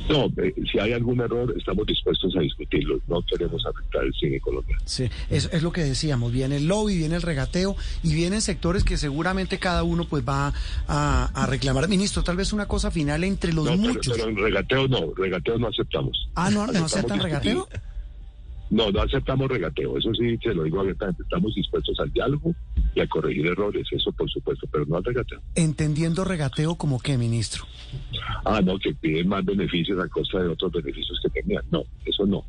No, 0.08 0.26
eh, 0.42 0.54
si 0.70 0.78
hay 0.78 0.92
algún 0.92 1.20
error, 1.20 1.54
estamos 1.56 1.86
dispuestos 1.86 2.34
a 2.36 2.40
discutirlo. 2.40 3.00
No 3.08 3.22
queremos 3.22 3.64
afectar 3.66 4.04
el 4.04 4.12
cine 4.14 4.40
colombiano. 4.40 4.82
Sí, 4.86 5.08
es, 5.30 5.48
es 5.52 5.62
lo 5.62 5.70
que 5.72 5.82
decíamos, 5.82 6.32
viene 6.32 6.56
el 6.56 6.66
lobby, 6.66 6.96
viene 6.96 7.16
el 7.16 7.22
regateo 7.22 7.76
y 8.02 8.14
vienen 8.14 8.40
sectores 8.40 8.84
que 8.84 8.96
seguramente 8.96 9.58
cada 9.58 9.82
uno 9.82 10.04
pues 10.04 10.24
va 10.26 10.52
a, 10.86 11.30
a 11.34 11.46
reclamar. 11.46 11.88
Ministro, 11.88 12.22
tal 12.22 12.36
vez 12.36 12.52
una 12.52 12.66
cosa 12.66 12.90
final 12.90 13.22
entre 13.24 13.52
los 13.52 13.64
No, 13.66 13.72
pero, 13.72 13.82
muchos. 13.94 14.16
pero 14.16 14.28
en 14.30 14.36
regateo 14.36 14.88
no, 14.88 15.12
regateo 15.16 15.58
no 15.58 15.68
aceptamos. 15.68 16.28
Ah, 16.34 16.50
¿no, 16.50 16.66
no 16.66 16.84
Aceptamos 16.84 16.92
aceptan 16.94 17.18
discutir. 17.18 17.52
regateo? 17.54 17.68
No, 18.70 18.90
no 18.90 19.00
aceptamos 19.00 19.48
regateo. 19.48 19.96
Eso 19.96 20.12
sí, 20.14 20.36
se 20.42 20.54
lo 20.54 20.64
digo 20.64 20.80
abiertamente. 20.80 21.22
Estamos 21.22 21.54
dispuestos 21.54 21.98
al 22.00 22.12
diálogo 22.12 22.54
y 22.94 23.00
a 23.00 23.06
corregir 23.06 23.46
errores. 23.46 23.86
Eso 23.90 24.12
por 24.12 24.30
supuesto, 24.30 24.66
pero 24.70 24.84
no 24.86 24.96
al 24.96 25.04
regateo. 25.04 25.40
Entendiendo 25.54 26.24
regateo 26.24 26.74
como 26.74 26.98
qué, 26.98 27.16
ministro. 27.16 27.64
Ah, 28.44 28.60
no, 28.60 28.78
que 28.78 28.94
piden 28.94 29.28
más 29.28 29.44
beneficios 29.44 29.98
a 30.00 30.08
costa 30.08 30.42
de 30.42 30.48
otros 30.48 30.72
beneficios 30.72 31.18
que 31.22 31.40
tenían. 31.40 31.62
No, 31.70 31.84
eso 32.04 32.26
no. 32.26 32.44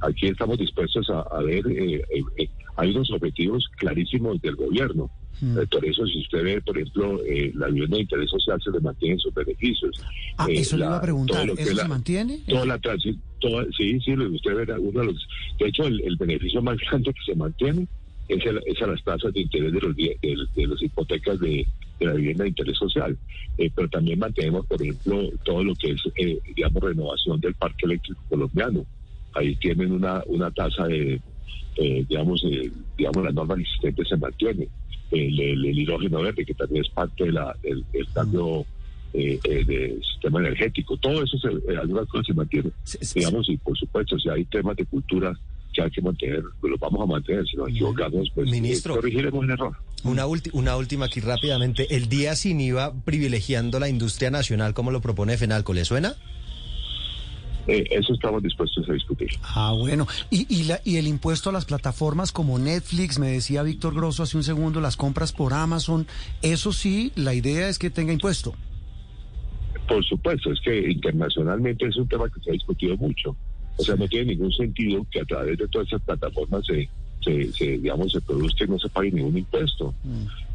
Aquí 0.00 0.28
estamos 0.28 0.58
dispuestos 0.58 1.08
a, 1.10 1.20
a 1.20 1.42
ver, 1.42 1.66
eh, 1.68 2.02
eh, 2.10 2.22
eh, 2.36 2.48
hay 2.76 2.90
unos 2.90 3.10
objetivos 3.10 3.66
clarísimos 3.78 4.40
del 4.42 4.56
gobierno. 4.56 5.10
Eh, 5.42 5.66
por 5.70 5.84
eso, 5.84 6.06
si 6.06 6.20
usted 6.20 6.42
ve, 6.42 6.60
por 6.62 6.78
ejemplo, 6.78 7.22
eh, 7.24 7.52
la 7.54 7.66
vivienda 7.68 7.96
de 7.96 8.02
interés 8.02 8.30
social 8.30 8.60
se 8.62 8.70
le 8.70 8.80
mantienen 8.80 9.18
sus 9.18 9.34
beneficios. 9.34 10.00
Ah, 10.38 10.46
Eh, 10.48 10.60
eso 10.60 10.76
le 10.76 10.80
la- 10.80 10.86
iba 10.86 10.96
a 10.96 11.02
preguntar, 11.02 11.44
¿eso 11.50 11.70
es 11.70 11.78
se 11.78 11.88
mantiene? 11.88 12.38
Toda 12.48 12.64
la 12.66 12.78
transi- 12.80 13.18
toda- 13.40 13.66
sí, 13.76 14.00
sí, 14.00 14.12
usted 14.14 14.54
verá, 14.54 14.78
uno 14.80 15.00
de 15.00 15.06
los, 15.06 15.28
de 15.58 15.68
hecho, 15.68 15.84
el, 15.84 16.00
el 16.02 16.16
beneficio 16.16 16.62
más 16.62 16.78
grande 16.78 17.12
que 17.12 17.20
se 17.32 17.36
mantiene 17.36 17.86
es, 18.28 18.44
el- 18.46 18.62
es 18.66 18.80
a 18.82 18.86
las 18.86 19.02
tasas 19.04 19.32
de 19.34 19.40
interés 19.40 19.72
de 19.72 19.80
los 19.80 19.94
de, 19.96 20.16
de 20.22 20.66
las 20.66 20.82
hipotecas 20.82 21.38
de, 21.38 21.66
de 22.00 22.06
la 22.06 22.12
vivienda 22.14 22.44
de 22.44 22.48
interés 22.50 22.76
social. 22.78 23.16
Eh, 23.58 23.70
pero 23.74 23.88
también 23.88 24.18
mantenemos, 24.18 24.66
por 24.66 24.80
ejemplo, 24.82 25.30
todo 25.44 25.62
lo 25.64 25.74
que 25.74 25.90
es, 25.92 26.00
eh, 26.16 26.38
digamos, 26.54 26.82
renovación 26.82 27.40
del 27.40 27.54
parque 27.54 27.86
eléctrico 27.86 28.20
colombiano. 28.28 28.84
Ahí 29.34 29.54
tienen 29.56 29.92
una, 29.92 30.22
una 30.26 30.50
tasa 30.50 30.86
de, 30.86 31.20
eh, 31.76 32.04
digamos, 32.08 32.42
eh, 32.44 32.70
digamos, 32.96 33.24
las 33.24 33.34
normas 33.34 33.58
existentes 33.60 34.08
se 34.08 34.16
mantienen. 34.16 34.68
El, 35.10 35.38
el- 35.40 35.64
el 35.66 35.78
hidrógeno 35.78 36.20
verde, 36.22 36.44
que 36.44 36.54
también 36.54 36.84
es 36.84 36.90
parte 36.90 37.24
de 37.24 37.32
del, 37.62 37.84
del 37.92 38.08
cambio 38.12 38.66
eh, 39.14 39.38
eh, 39.44 39.64
de 39.64 39.98
sistema 40.12 40.40
energético. 40.40 40.96
Todo 40.96 41.22
eso, 41.22 41.38
se, 41.38 41.48
eh, 41.72 41.76
algunas 41.80 42.06
cosas 42.08 42.26
se 42.26 42.34
mantienen. 42.34 42.72
Digamos, 43.14 43.48
y 43.48 43.56
por 43.56 43.78
supuesto, 43.78 44.18
si 44.18 44.28
hay 44.28 44.44
temas 44.46 44.76
de 44.76 44.84
cultura 44.84 45.32
que 45.72 45.82
hay 45.82 45.90
que 45.90 46.00
mantener, 46.02 46.42
pues 46.60 46.70
los 46.70 46.80
vamos 46.80 47.02
a 47.02 47.06
mantener. 47.06 47.46
Si 47.46 47.56
nos 47.56 47.68
equivocamos, 47.68 48.28
pues 48.34 48.50
Ministro. 48.50 48.94
eh, 48.94 48.96
corregiremos 48.96 49.44
el 49.44 49.50
error. 49.50 49.76
Una, 50.04 50.24
una 50.52 50.76
última 50.76 51.06
aquí 51.06 51.20
rápidamente. 51.20 51.94
El 51.94 52.08
día 52.08 52.34
sin 52.34 52.60
IVA 52.60 52.92
privilegiando 53.04 53.78
la 53.78 53.88
industria 53.88 54.30
nacional 54.30 54.74
como 54.74 54.90
lo 54.90 55.00
propone 55.00 55.36
Fenalco, 55.36 55.72
¿le 55.72 55.84
suena? 55.84 56.14
Eh, 57.66 57.84
eso 57.90 58.14
estamos 58.14 58.42
dispuestos 58.42 58.88
a 58.88 58.92
discutir. 58.92 59.30
Ah, 59.42 59.74
bueno. 59.76 60.06
Y, 60.30 60.46
y, 60.54 60.64
la, 60.64 60.80
y 60.84 60.96
el 60.96 61.06
impuesto 61.06 61.50
a 61.50 61.52
las 61.52 61.64
plataformas 61.64 62.32
como 62.32 62.58
Netflix, 62.58 63.18
me 63.18 63.28
decía 63.28 63.62
Víctor 63.62 63.94
Grosso 63.94 64.22
hace 64.22 64.36
un 64.36 64.44
segundo, 64.44 64.80
las 64.80 64.96
compras 64.96 65.32
por 65.32 65.52
Amazon, 65.52 66.06
eso 66.42 66.72
sí, 66.72 67.12
la 67.16 67.34
idea 67.34 67.68
es 67.68 67.78
que 67.78 67.90
tenga 67.90 68.12
impuesto. 68.12 68.54
Por 69.88 70.04
supuesto, 70.04 70.52
es 70.52 70.60
que 70.60 70.90
internacionalmente 70.90 71.86
es 71.86 71.96
un 71.96 72.08
tema 72.08 72.28
que 72.28 72.40
se 72.40 72.50
ha 72.50 72.52
discutido 72.52 72.96
mucho. 72.96 73.36
O 73.76 73.82
sea, 73.82 73.94
no 73.96 74.08
tiene 74.08 74.32
ningún 74.32 74.52
sentido 74.52 75.06
que 75.10 75.20
a 75.20 75.24
través 75.24 75.58
de 75.58 75.68
todas 75.68 75.86
esas 75.88 76.02
plataformas 76.02 76.64
se, 76.66 76.88
se, 77.22 77.52
se, 77.52 77.78
digamos, 77.78 78.10
se 78.10 78.20
produzca 78.20 78.64
y 78.64 78.68
no 78.68 78.78
se 78.78 78.88
pague 78.88 79.10
ningún 79.10 79.38
impuesto. 79.38 79.94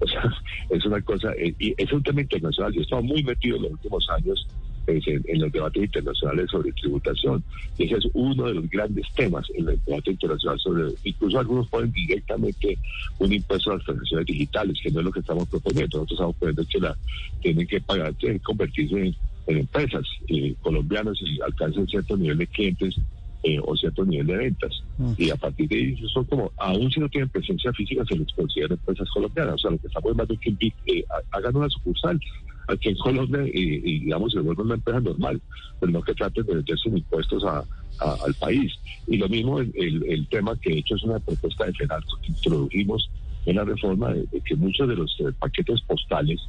O 0.04 0.08
sea, 0.08 0.24
es 0.72 0.84
una 0.84 1.00
cosa, 1.04 1.32
eh, 1.38 1.54
y 1.60 1.76
es 1.78 1.94
un 1.94 2.02
tema 2.02 2.22
internacional. 2.22 2.74
Yo 2.74 2.80
he 2.80 2.84
estado 2.84 3.04
muy 3.04 3.22
metido 3.24 3.58
en 3.58 3.62
los 3.62 3.72
últimos 3.74 4.10
años 4.10 4.48
pues, 4.86 5.08
en, 5.08 5.22
en 5.28 5.42
los 5.42 5.52
debates 5.52 5.84
internacionales 5.84 6.50
sobre 6.52 6.72
tributación. 6.74 7.44
Ese 7.78 7.96
es 7.96 8.08
uno 8.14 8.46
de 8.46 8.54
los 8.56 8.70
grandes 8.70 9.06
temas 9.16 9.46
en 9.56 9.68
el 9.70 9.80
debate 9.86 10.12
internacional 10.12 10.60
sobre, 10.60 10.84
incluso 11.04 11.40
algunos 11.40 11.68
ponen 11.70 11.92
directamente 11.92 12.78
un 13.20 13.32
impuesto 13.34 13.72
a 13.72 13.76
las 13.76 13.86
transacciones 13.86 14.26
digitales, 14.26 14.78
que 14.82 14.92
no 14.92 15.00
es 15.00 15.06
lo 15.06 15.12
que 15.12 15.20
estamos 15.22 15.48
proponiendo. 15.48 15.98
Nosotros 16.00 16.12
estamos 16.20 16.36
proponiendo 16.36 16.66
que 16.72 16.80
la 16.80 16.98
tienen 17.42 17.68
que 17.68 17.82
pagar, 17.82 18.14
tienen 18.16 18.40
que 18.40 18.44
convertirse 18.44 18.96
en, 19.08 19.16
en 19.48 19.58
empresas 19.58 20.04
eh, 20.28 20.54
colombianas 20.62 21.18
y 21.22 21.40
alcancen 21.42 21.88
cierto 21.88 22.16
nivel 22.18 22.38
de 22.38 22.48
clientes 22.48 22.96
eh, 23.44 23.58
o 23.64 23.76
cierto 23.76 24.06
nivel 24.06 24.28
de 24.28 24.38
ventas. 24.38 24.84
Y 25.18 25.32
a 25.32 25.36
partir 25.36 25.68
de 25.68 25.76
ahí, 25.76 25.98
son 26.14 26.26
como, 26.26 26.52
aún 26.58 26.92
si 26.92 27.00
no 27.00 27.10
tienen 27.10 27.30
presencia 27.30 27.74
física, 27.74 28.04
se 28.06 28.16
les 28.16 28.32
considera 28.34 28.76
empresas 28.76 29.10
colombianas. 29.10 29.56
O 29.56 29.58
sea, 29.58 29.72
lo 29.72 29.78
que 29.80 29.88
estamos 29.88 30.16
más 30.16 30.28
de 30.28 30.38
que 30.38 30.56
eh, 30.86 31.04
ha- 31.10 31.38
hagan 31.38 31.56
una 31.56 31.68
sucursal 31.70 32.20
aquí 32.68 32.90
en 32.90 32.96
Colombia 32.98 33.42
y, 33.54 33.60
y, 33.84 34.00
digamos, 34.00 34.32
se 34.34 34.40
vuelva 34.40 34.64
una 34.64 34.76
empresa 34.76 35.00
normal, 35.00 35.42
pero 35.80 35.92
no 35.92 36.02
que 36.02 36.14
traten 36.14 36.46
de 36.46 36.56
meterse 36.56 36.90
en 36.90 36.98
impuestos 36.98 37.44
a, 37.44 37.64
a- 38.00 38.18
al 38.26 38.34
país. 38.36 38.72
Y 39.08 39.18
lo 39.18 39.28
mismo 39.30 39.60
el, 39.60 39.72
el- 39.76 40.04
el 40.08 40.28
tema 40.28 40.56
que 40.60 40.70
de 40.72 40.80
hecho 40.80 40.96
es 40.96 41.04
una 41.04 41.20
propuesta 41.20 41.66
de 41.66 41.74
FENALCO 41.74 42.18
que 42.22 42.28
introdujimos 42.28 43.10
en 43.46 43.56
la 43.56 43.64
reforma 43.64 44.14
de, 44.14 44.26
de 44.32 44.42
que 44.42 44.56
muchos 44.56 44.88
de 44.88 44.96
los 44.96 45.16
eh, 45.20 45.32
paquetes 45.40 45.82
postales 45.82 46.40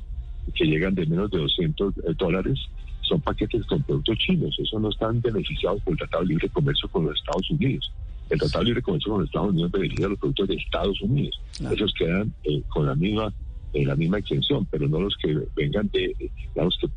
que 0.54 0.64
llegan 0.66 0.95
de 0.95 1.07
menos 1.07 1.31
de 1.31 1.38
200 1.38 1.95
dólares 2.19 2.59
son 3.02 3.21
paquetes 3.21 3.64
con 3.66 3.83
productos 3.83 4.19
chinos. 4.19 4.54
Eso 4.59 4.78
no 4.81 4.90
están 4.90 5.21
beneficiados 5.21 5.81
por 5.83 5.92
el 5.92 5.99
Tratado 5.99 6.23
de 6.25 6.28
Libre 6.31 6.49
Comercio 6.50 6.88
con 6.88 7.07
los 7.07 7.16
Estados 7.16 7.50
Unidos. 7.50 7.90
El 8.31 8.38
Tratado 8.38 8.61
de 8.61 8.64
Libre 8.66 8.83
Comercio 8.83 9.11
con 9.12 9.21
los 9.21 9.28
Estados 9.28 9.50
Unidos 9.50 9.71
beneficia 9.73 10.07
a 10.07 10.09
los 10.11 10.19
productos 10.19 10.49
de 10.49 10.54
Estados 10.54 11.00
Unidos. 11.02 11.40
Esos 11.73 11.92
quedan 11.95 12.33
eh, 12.45 12.62
con 12.69 12.87
la 12.87 12.95
misma 12.95 13.33
eh, 13.74 13.86
la 13.86 13.96
misma 13.96 14.18
extensión, 14.18 14.66
pero 14.70 14.86
no 14.88 15.00
los 15.00 15.16
que 15.16 15.34
vengan 15.56 15.88
de, 15.92 16.04
eh, 16.18 16.30
digamos, 16.54 16.76
que 16.80 16.88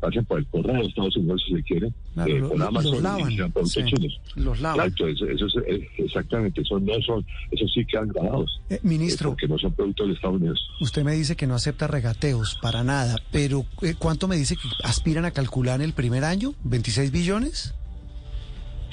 pasen 0.00 0.24
por 0.24 0.38
el 0.38 0.46
correo 0.46 0.80
de 0.82 0.88
Estados 0.88 1.16
Unidos 1.16 1.42
si 1.46 1.54
se 1.56 1.62
quiere, 1.62 1.92
Claro, 2.14 2.36
eh, 2.36 2.40
lo- 2.56 2.66
Amazon 2.68 2.90
los 2.92 3.00
y 3.00 3.02
lavan, 3.36 3.52
sí, 3.66 3.84
chinos. 3.84 4.20
los 4.36 4.60
lavan. 4.60 4.86
Exacto, 4.86 5.08
eso, 5.08 5.26
eso 5.26 5.46
es, 5.46 5.54
eh, 5.66 5.88
exactamente, 5.98 6.60
eso 6.60 6.78
no 6.78 6.92
son, 7.02 7.26
eso 7.50 7.66
sí 7.68 7.84
quedan 7.84 8.08
grabados. 8.08 8.60
Eh, 8.70 8.78
ministro. 8.82 9.30
porque 9.30 9.48
no 9.48 9.58
son 9.58 9.72
productos 9.72 10.06
de 10.08 10.14
Estados 10.14 10.36
Unidos. 10.40 10.60
Usted 10.80 11.02
me 11.04 11.12
dice 11.14 11.34
que 11.36 11.46
no 11.46 11.54
acepta 11.54 11.86
regateos 11.88 12.58
para 12.62 12.84
nada, 12.84 13.16
pero 13.32 13.64
eh, 13.82 13.94
¿cuánto 13.98 14.28
me 14.28 14.36
dice 14.36 14.56
que 14.56 14.68
aspiran 14.84 15.24
a 15.24 15.30
calcular 15.32 15.80
en 15.80 15.86
el 15.86 15.92
primer 15.92 16.24
año? 16.24 16.54
¿26 16.64 17.10
billones? 17.10 17.74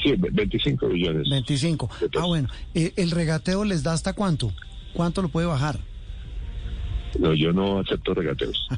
Sí, 0.03 0.11
ve- 0.17 0.29
25 0.31 0.87
billones. 0.89 1.29
25. 1.29 1.89
Ah, 2.19 2.25
bueno. 2.25 2.49
Eh, 2.73 2.93
¿El 2.97 3.11
regateo 3.11 3.63
les 3.65 3.83
da 3.83 3.93
hasta 3.93 4.13
cuánto? 4.13 4.51
¿Cuánto 4.93 5.21
lo 5.21 5.29
puede 5.29 5.47
bajar? 5.47 5.79
No, 7.19 7.33
yo 7.33 7.51
no 7.53 7.79
acepto 7.79 8.13
regateos. 8.13 8.67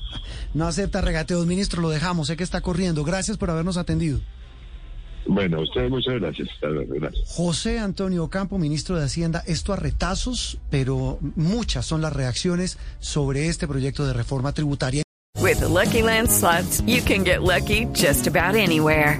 No 0.51 0.65
acepta 0.65 0.99
regateos, 1.01 1.45
ministro, 1.45 1.79
lo 1.79 1.91
dejamos, 1.91 2.25
sé 2.25 2.35
que 2.35 2.43
está 2.43 2.61
corriendo. 2.61 3.03
Gracias 3.03 3.37
por 3.37 3.51
habernos 3.51 3.77
atendido. 3.77 4.19
Bueno, 5.27 5.57
a 5.57 5.61
ustedes 5.61 5.91
muchas 5.91 6.15
gracias. 6.15 6.49
José 7.27 7.77
Antonio 7.77 8.27
Campo, 8.29 8.57
ministro 8.57 8.97
de 8.97 9.05
Hacienda, 9.05 9.43
esto 9.45 9.73
a 9.73 9.75
retazos, 9.75 10.57
pero 10.71 11.19
muchas 11.35 11.85
son 11.85 12.01
las 12.01 12.13
reacciones 12.13 12.79
sobre 12.99 13.47
este 13.47 13.67
proyecto 13.67 14.07
de 14.07 14.13
reforma 14.13 14.53
tributaria. 14.53 15.03
With 15.39 15.59
the 15.59 15.67
Lucky 15.69 16.01
Land 16.01 16.29
slots, 16.29 16.81
you 16.87 17.01
can 17.03 17.23
get 17.23 17.43
lucky 17.43 17.85
just 17.93 18.27
about 18.27 18.55
anywhere. 18.55 19.19